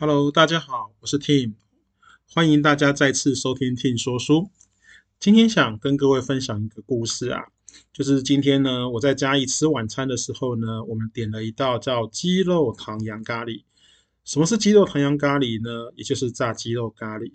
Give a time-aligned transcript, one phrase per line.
[0.00, 1.52] Hello，大家好，我是 Tim，
[2.32, 4.48] 欢迎大家再次收听 Tim 说书。
[5.18, 7.42] 今天想跟各位分享一个故事啊，
[7.92, 13.64] 就是今天呢，我在家里吃晚餐的时候呢，我们点了一道叫鸡肉糖羊咖喱。
[14.24, 15.92] 什么是鸡肉糖羊咖喱呢？
[15.96, 17.32] 也就是炸鸡肉咖喱。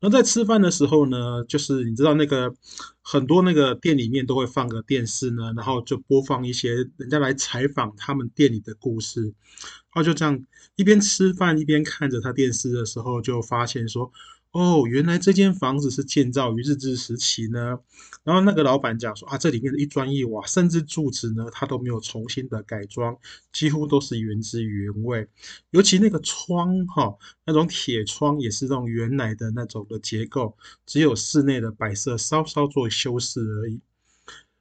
[0.00, 2.54] 那在吃饭的时候呢，就是你知道那个
[3.02, 9.22] 很多那个店里面都会放个电视呢，然后就播放一些人家来采访他们店里的故事。
[9.22, 10.38] 然后就这样
[10.76, 14.12] 一边吃饭一边看着他电视的时候，就发现说。
[14.52, 17.78] 哦，原来这间房子是建造于日治时期呢。
[18.24, 23.16] 然后那个老板讲说啊，这里面的一砖一瓦，甚至柱子呢，它都没有重新的改装，
[23.52, 25.28] 几乎都是原汁原味。
[25.70, 33.78] 尤其那个窗哈，那种铁窗也是那种原来的那种的结构，只有室内的摆设稍稍做修饰而已。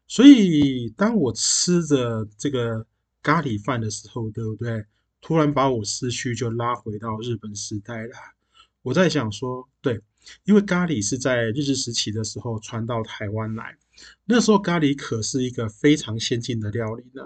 [0.05, 2.85] 所以当我吃着这个
[3.23, 4.85] 咖喱饭的时候，对不对？
[5.21, 8.13] 突然把我思绪就拉回到日本时代了。
[8.87, 9.99] 我在想说，对，
[10.45, 13.77] 因为咖喱是在日治时期的时候传到台湾来，
[14.23, 17.21] 那时候咖喱可是一个非常先进的料理呢。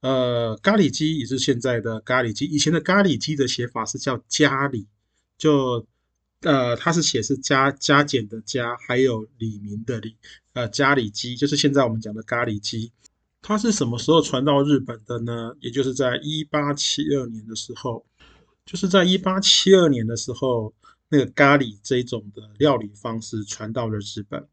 [0.00, 4.86] 呃，咖喱鸡也是现在的咖喱鸡，以前的咖喱鸡的写法是叫加里，
[5.36, 5.86] 就
[6.40, 10.16] 呃，它是写是加加减的加，还有李明的李，
[10.54, 12.90] 呃，咖喱鸡就是现在我们讲的咖喱鸡。
[13.42, 15.54] 它是什么时候传到日本的呢？
[15.60, 18.06] 也就是在一八七二年的时候。
[18.68, 20.70] 就是在一八七二年的时候，
[21.08, 24.46] 那个咖喱这种的料理方式传到了日本。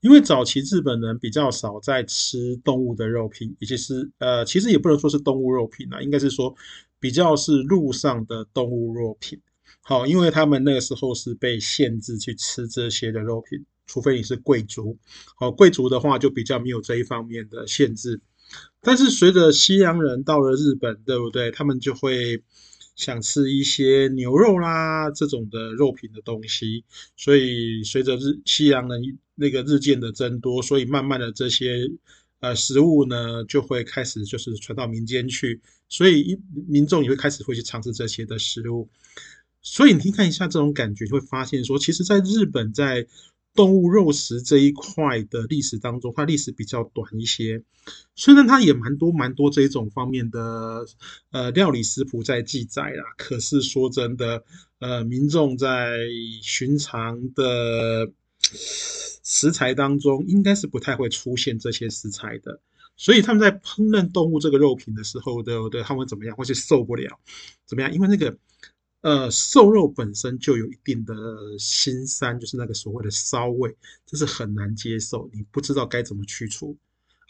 [0.00, 6.54] 因为早期日本人比较少在吃动物的肉品，也就是呃，其实也不能说是动物肉品啊，应该是说
[7.00, 9.40] 比较是路上的动物肉品。
[9.80, 14.96] 好，因为他们那个时候是被限制去吃这些的肉品，除非你是贵族。
[15.34, 18.20] 好，贵族的话就比较没有这一方面的限制。
[18.80, 21.50] 但是随着西洋人到了日本，对不对？
[21.50, 22.40] 他们就会。
[22.98, 26.84] 想吃一些牛肉啦这种的肉品的东西，
[27.16, 31.88] 所以随着日西洋人那个日渐的增多，所以慢慢的这些
[32.40, 38.88] 呃食物呢就会开始就是传到民间去，所以一民众也会开始会去尝试这些的食物，
[39.62, 43.06] 所以你看一下这种感觉，就会发现说，其实在日本在。
[43.58, 47.60] 动物肉食这一块的历史当中，它历史比较短一些，
[48.14, 50.86] 虽然它也蛮多蛮多这一种方面的
[51.32, 54.44] 呃料理食谱在记载啦，可是说真的，
[54.78, 55.98] 呃，民众在
[56.40, 58.08] 寻常的
[59.24, 62.60] 食材当中，应该是不太会出现这些食材的，
[62.96, 65.82] 所以他们在烹饪动物这个肉品的时候，对不对？
[65.82, 66.36] 他们怎么样？
[66.36, 67.18] 或是受不了？
[67.66, 67.92] 怎么样？
[67.92, 68.38] 因为那个。
[69.00, 71.14] 呃，瘦肉本身就有一定的
[71.58, 76.76] 腥膻，就是那个所谓的骚味，这是很难接受，你不知道该怎么去除。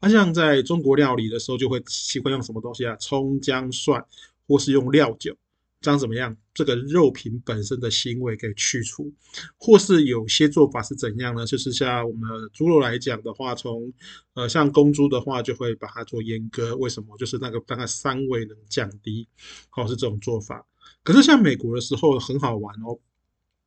[0.01, 2.97] 啊，像在中国料理的时候，就会喜欢用什么东西啊？
[2.97, 4.03] 葱姜蒜，
[4.47, 5.37] 或是用料酒，
[5.81, 6.35] 这样怎么样？
[6.55, 9.13] 这个肉品本身的腥味给去除，
[9.59, 11.45] 或是有些做法是怎样呢？
[11.45, 13.93] 就是像我们猪肉来讲的话，从
[14.35, 17.15] 呃像公猪的话，就会把它做阉割，为什么？
[17.19, 19.29] 就是那个让它膻味能降低，
[19.69, 20.65] 好是这种做法。
[21.05, 22.99] 可是像美国的时候很好玩哦，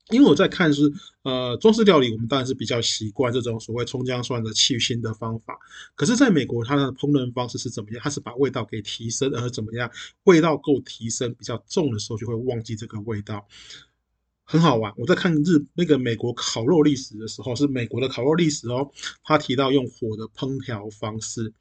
[0.10, 0.92] 因为我在看是
[1.24, 5.58] 呃中式料理，我们当然是比较习惯这种所谓葱姜蒜的去腥的方法。
[5.96, 8.02] 可是，在美国它的烹饪方式是怎么样？
[8.04, 9.90] 它是把味道给提升，而怎么样？
[10.26, 13.48] 味道够提升比较重的时候，就会忘记这个味道，
[14.44, 14.94] 很好玩。
[14.98, 18.92] 我在看日那个美国烤肉历史的时候，是美国的烤肉历史哦，
[19.24, 21.54] 他提到用火的烹调方式，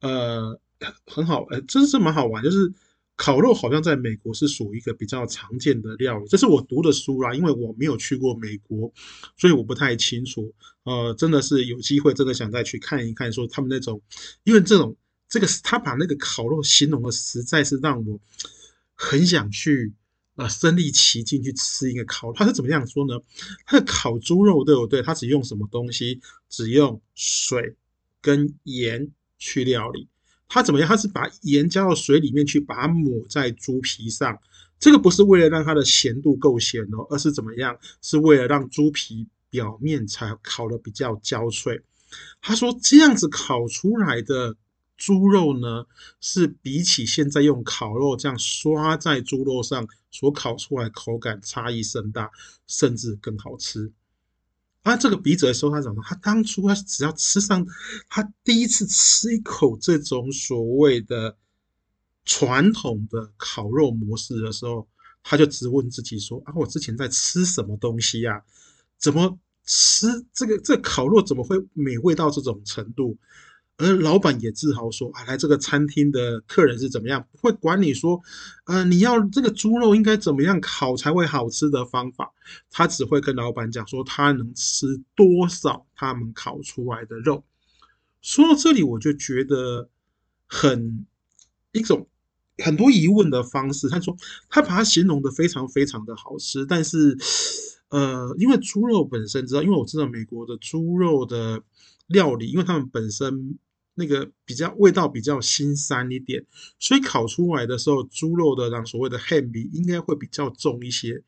[0.00, 0.60] 呃，
[1.06, 2.72] 很好，呃，真是蛮好玩，就是。
[3.18, 8.92] 烤肉好像在美国是属于一个比较常见的料理，这是我读的书啦，因为我没有去过美国，
[9.36, 10.54] 所以我不太清楚。
[10.84, 14.00] 呃，真的是有机会，真的想再去看一看，说他们那种，
[14.44, 14.96] 因为这种
[15.28, 18.20] 这个他把那个烤肉形容的实在是让我
[18.94, 19.92] 很想去
[20.36, 22.32] 呃身临其境去吃一个烤。
[22.32, 23.20] 他是怎么样说呢？
[23.66, 25.02] 他的烤猪肉对不对？
[25.02, 26.20] 他只用什么东西？
[26.48, 27.74] 只用水
[28.22, 30.06] 跟盐去料理。
[30.48, 30.88] 它怎么样？
[30.88, 34.38] 它是把盐加到水里面去，把它抹在猪皮上。
[34.80, 37.78] 这个不是为了让它的咸度够咸哦，而是怎么样？
[38.00, 41.80] 是为了让猪皮表面才烤的比较焦脆。
[42.40, 44.56] 他说这样子烤出来的
[44.96, 45.84] 猪肉呢，
[46.20, 52.30] 是比起现在用烤肉这样刷在猪肉上所烤出来口感差异甚大，
[52.66, 53.92] 甚至更好吃。
[54.88, 56.02] 那这个笔者说他怎么？
[56.02, 57.66] 他当初他只要吃上，
[58.08, 61.36] 他第一次吃一口这种所谓的
[62.24, 64.88] 传统的烤肉模式的时候，
[65.22, 68.42] 他就直问自己说：啊，我之前在吃什么东西呀？
[68.96, 73.16] 怎么吃这个这烤肉怎么会美味到这种程度？
[73.78, 78.20] 而老板也自豪说：“啊，来这个餐厅的客人是怎么样，不会管你说，
[78.66, 82.32] 呃，你要这个猪肉应该怎么样烤才会好吃的方法，
[82.72, 87.44] 他只会跟老板讲说他能吃多少他们烤出来的肉。”
[88.20, 89.88] 说到这里，我就觉得
[90.48, 91.06] 很
[91.70, 92.08] 一种
[92.64, 93.88] 很多疑问的方式。
[93.88, 94.16] 他说
[94.50, 97.16] 他把它形容的非常非常的好吃，但是
[97.90, 101.62] 呃，因为猪肉本身知道，因为我知道美国的猪肉的
[102.08, 103.56] 料理，因为他们本身。
[103.98, 106.46] 那个比较味道比较腥膻一点，
[106.78, 111.24] 所以烤出来的时候，猪肉的让所谓的黑味应该会比较重一些。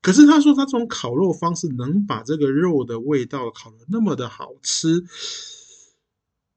[0.00, 5.02] 可是他说他这种烤肉方式能把这个肉的味道烤得那么的好吃，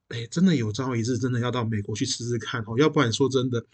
[0.10, 3.66] 哎，真的有朝一日真的要到美国去吃吃看哦，要不然说真的，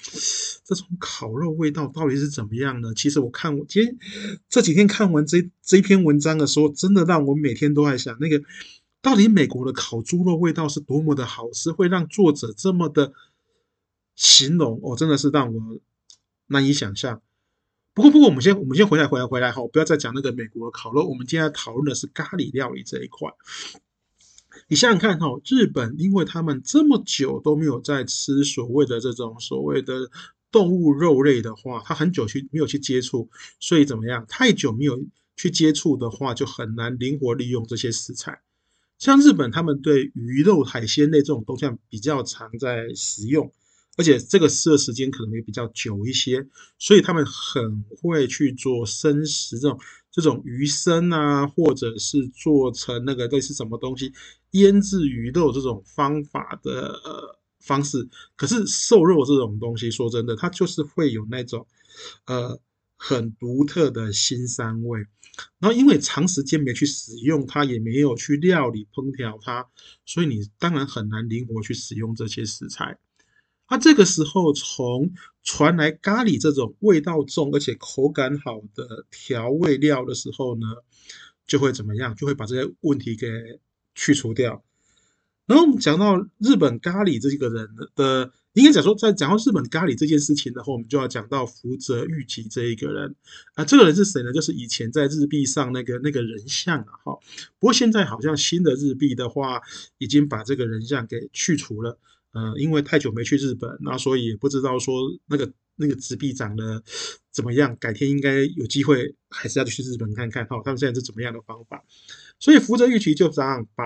[0.64, 2.94] 这种烤肉味道到底是怎么样呢？
[2.96, 3.98] 其实我看我今天
[4.48, 8.42] 这几天看完这这篇文章的时候，真的让我每天都在想那个。
[9.04, 13.12] 到底美国的烤猪肉味道是多么的好吃，会让作者这么的
[14.16, 15.62] 形容哦，真的是让我
[16.48, 17.22] 难以想象。
[17.94, 21.06] 不过，不过我们先我们先回来回来回来哈，不要再讲那个美国的烤肉。
[21.06, 23.30] 我们今天讨论的是咖喱料理这一块。
[24.70, 30.10] 你想想看哈，日本因为他们这么久都没有在吃所谓的这种所谓的
[30.50, 33.30] 动物肉类的话，他很久去没有去接触，
[33.60, 34.26] 所以怎么样？
[34.30, 34.98] 太久没有
[35.36, 38.42] 去接触的话，就很难灵活利用这些食材。
[39.04, 43.52] 像日本，他们对鱼肉、海鲜类这种东西比较常在食用，
[43.98, 46.48] 而且这个吃的时间可能也比较久一些，
[46.80, 49.78] 所以他们很会去做生食这种
[50.10, 54.14] 这种鱼生啊，或者是做成那个类似什么东西
[54.52, 58.08] 腌制鱼肉这种方法的呃方式。
[58.38, 61.68] 可是瘦肉这种东西，说真的，它就是会有那种
[62.24, 62.58] 呃。
[63.06, 65.06] 很独特的新膻味，
[65.60, 69.68] 然后因为长时间没去使用它，也没有去料理烹调它，
[70.06, 72.98] 所以你当然很难灵活去使用这些食材。
[73.70, 75.12] 那这个时候，从
[75.44, 80.66] 传来咖喱这种味道重而且口感好的调味料的时候呢，
[81.46, 82.16] 就会怎么样？
[82.16, 83.28] 就会把这些问题给
[83.94, 84.64] 去除掉。
[85.46, 88.32] 然后我们讲到日本咖喱这个人的。
[88.54, 93.16] 应该讲说，在讲到日本咖喱这件事情的话，我们就要讲到福泽谕吉这一个人
[93.56, 93.66] 啊。
[93.66, 94.32] 这个人是谁呢？
[94.32, 96.94] 就是以前在日币上那个那个人像啊。
[97.04, 97.18] 哈，
[97.58, 99.60] 不过现在好像新的日币的话，
[99.98, 101.98] 已经把这个人像给去除了。
[102.34, 106.84] 呃，因为太久没去日本，那所以也不知道说那个那个纸币长得
[107.32, 107.76] 怎么样。
[107.78, 111.84] 改天应该有机会，还是要去日本看看哈，他们现在是怎么样的方法。
[112.40, 113.86] 所以福泽谕吉就这样把。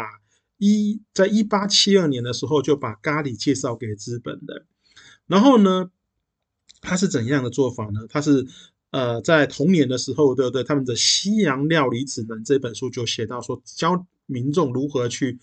[0.57, 4.65] 一在一八七二年的时候，就把咖喱介绍给资本的。
[5.27, 5.91] 然后呢，
[6.81, 8.01] 他是怎样的做法呢？
[8.09, 8.47] 他是
[8.91, 10.63] 呃，在同年的时候，对不对？
[10.63, 15.37] 他们的《西洋料理指南》这本书就写到说，教民众如何去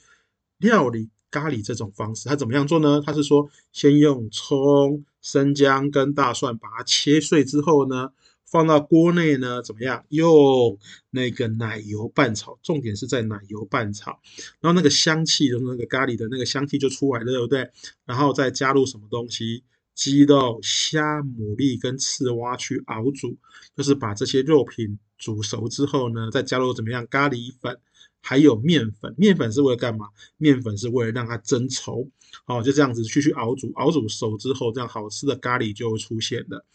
[0.59, 2.29] 料理咖喱这种方式。
[2.29, 3.03] 他怎么样做呢？
[3.05, 8.13] 他是说，先用葱、生姜跟大蒜把它切碎之后呢。
[8.47, 10.05] 放到锅内呢，怎么样？
[10.11, 10.79] 用
[11.11, 14.21] 那个奶油拌炒，重点是在奶油拌炒，
[14.61, 17.69] 然后那个香气的那个咖喱的那个香气就出来了，对不对？
[18.05, 19.65] 然后再加入什么东西？
[19.95, 23.37] 鸡肉、虾、牡蛎跟刺蛙去熬煮，
[23.77, 27.07] 就是把这些肉品煮熟之后呢，再加入怎么样？
[27.07, 27.79] 咖喱粉，
[28.21, 29.15] 还有面粉。
[29.17, 30.09] 面粉是为了干嘛？
[30.37, 32.09] 面粉是为了让它增稠。
[32.47, 36.67] 哦，就这样子去去熬煮，熬煮熟之后，这样好吃的咖喱就会出现了。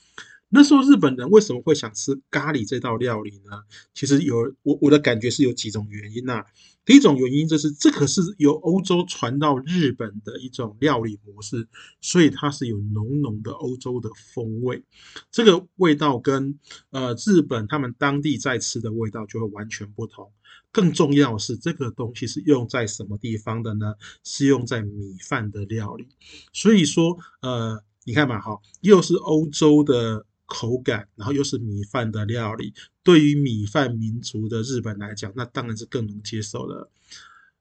[0.52, 3.64] 那时候日本人为什么会想吃咖喱这道料理呢？
[3.94, 6.44] 其实有我我的感觉是有几种原因呐。
[6.86, 11.68] 第一种原因就是这可是由欧洲传到日本的一种料理模式，
[12.02, 14.84] 所以它是有浓浓的欧洲的风味。
[15.32, 16.58] 这个味道跟
[16.90, 20.32] 呃日本他们当地在吃的味道就会完全不同。
[20.72, 23.94] 更重要是这个东西是用在什么地方的呢？
[24.24, 26.08] 是用在米饭的料理。
[26.54, 30.26] 所以说呃你看嘛哈，又是欧洲的。
[30.50, 36.90] 口感，然后又是米饭的料理，对于米饭民族的日本来讲，那当然是更能接受了。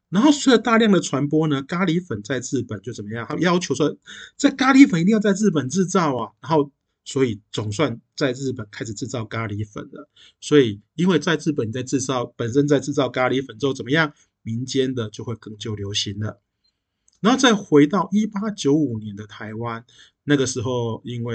[0.09, 3.26] 然后随着大量的传播呢，咖喱粉在日本就怎么样？
[3.28, 3.95] 他要求说，
[4.38, 6.33] 这咖喱粉一定要在日本制造啊。
[6.40, 6.71] 然后，
[7.04, 10.09] 所以总算在日本开始制造咖喱粉了。
[10.40, 14.12] 所以，因为在日本在制造，本身在制造咖喱粉之后怎么样？
[14.42, 16.40] 民间的就会更就流行了。
[17.21, 19.85] 然后再回到一八九五年的台湾。
[20.25, 21.35] 那个时候，因为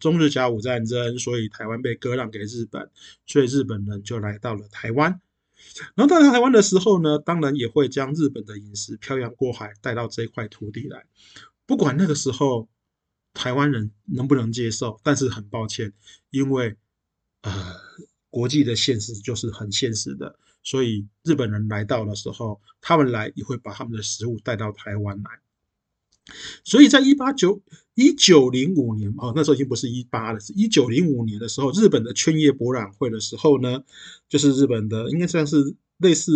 [0.00, 2.90] 中日甲午战争，所以台湾被割让给日本，
[3.24, 5.20] 所以日本人就来到了台湾。
[5.94, 11.06] 然后到台湾的时候呢，当然也会将日本的饮食漂洋过海带到这块土地来。
[11.66, 12.68] 不管那个时候
[13.32, 15.92] 台湾人能不能接受，但是很抱歉，
[16.30, 16.74] 因为
[17.42, 17.76] 呃
[18.28, 25.30] 国际的现实就是很现实的，所以日本人来到的时候，他们来也会把他们的食物带到台湾来。
[26.64, 27.62] 所以在一八九
[27.94, 33.84] 一九零五年哦，那时候已经不是一八了，是一九零五年的时候，日本的圈叶博览会的时候呢，
[34.28, 36.32] 就是日本的应该算是类似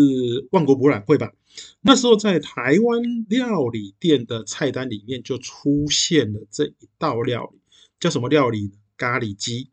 [0.52, 1.32] 万国博览会吧。
[1.80, 7.58] 那时候在台湾料理店的菜单里面就出现了这一道料理，
[7.98, 8.74] 叫什么料理呢？
[8.96, 9.70] 咖喱鸡。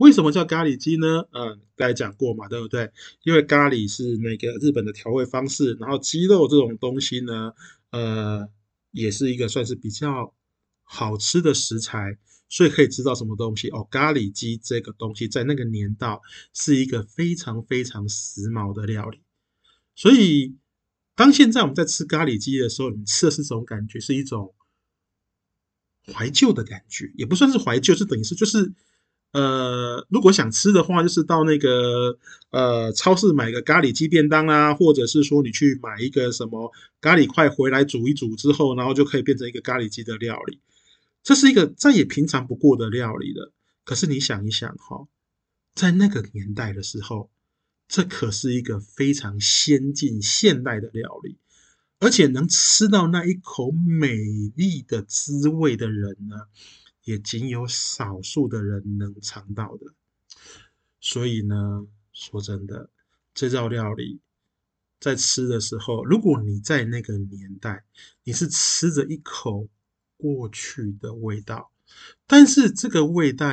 [0.00, 1.28] 为什么叫咖喱鸡呢？
[1.30, 2.90] 嗯，刚才讲过嘛，对不对？
[3.22, 7.52] 因为咖喱是那个日本的调味方式，然后鸡肉这种东西呢，
[7.90, 8.48] 呃，
[8.92, 10.34] 也是一个算是比较
[10.82, 12.16] 好吃的食材，
[12.48, 13.86] 所以可以知道什么东西哦。
[13.90, 16.18] 咖喱鸡这个东西在那个年代
[16.54, 19.20] 是一个非常非常时髦的料理，
[19.94, 20.56] 所以
[21.14, 24.54] 当现在我们在吃咖喱鸡的时候，你吃的是这种感觉，是一种
[26.10, 28.72] 怀旧的感觉，也不算是怀旧，是等于是就是。
[29.32, 32.18] 呃，如果想吃的话，就是到那个
[32.50, 40.58] 呃超市买个咖喱鸡便当啊，或者是说你去买一个什么咖喱块回来煮一煮之后，然后就可以变成一个咖喱鸡的料理。
[41.22, 43.52] 这是一个再也平常不过的料理了。
[43.84, 45.06] 可是你想一想哈，
[45.74, 47.30] 在那个年代的时候，
[47.86, 51.36] 这可是一个非常先进现代的料理，
[52.00, 54.16] 而且能吃到那一口美
[54.56, 56.36] 丽的滋味的人呢？
[57.10, 59.92] 也仅有少数的人能尝到的，
[61.00, 62.88] 所以呢，说真的，
[63.34, 64.20] 这道料理
[65.00, 67.84] 在吃的时候，如果你在那个年代，
[68.22, 69.68] 你是吃着一口
[70.16, 71.72] 过去的味道，
[72.28, 73.50] 但是这个味道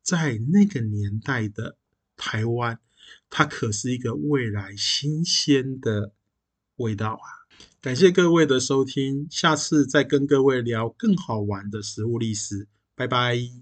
[0.00, 1.76] 在那个年代的
[2.16, 2.80] 台湾，
[3.28, 6.12] 它可是一个未来新鲜的
[6.76, 7.28] 味道啊！
[7.82, 12.66] 感谢各位的收听，下次再跟各位聊更好玩的食物历史。
[12.96, 13.50] 拜拜。